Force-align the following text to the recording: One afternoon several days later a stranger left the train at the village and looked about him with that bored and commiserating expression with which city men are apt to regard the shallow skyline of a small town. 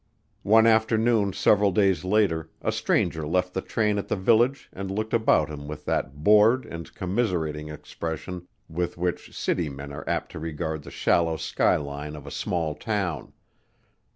One 0.41 0.65
afternoon 0.65 1.31
several 1.33 1.71
days 1.71 2.03
later 2.03 2.49
a 2.63 2.71
stranger 2.71 3.27
left 3.27 3.53
the 3.53 3.61
train 3.61 3.99
at 3.99 4.07
the 4.07 4.15
village 4.15 4.67
and 4.73 4.89
looked 4.89 5.13
about 5.13 5.47
him 5.51 5.67
with 5.67 5.85
that 5.85 6.23
bored 6.23 6.65
and 6.65 6.91
commiserating 6.95 7.69
expression 7.69 8.47
with 8.67 8.97
which 8.97 9.37
city 9.37 9.69
men 9.69 9.91
are 9.93 10.03
apt 10.09 10.31
to 10.31 10.39
regard 10.39 10.81
the 10.81 10.89
shallow 10.89 11.37
skyline 11.37 12.15
of 12.15 12.25
a 12.25 12.31
small 12.31 12.73
town. 12.73 13.31